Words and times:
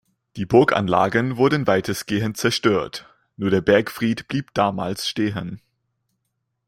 Die 0.35 0.47
Burganlagen 0.47 1.37
wurden 1.37 1.67
weitestgehend 1.67 2.35
zerstört, 2.35 3.07
nur 3.37 3.51
der 3.51 3.61
Bergfried 3.61 4.27
blieb 4.27 4.51
damals 4.55 5.07
stehen. 5.07 5.61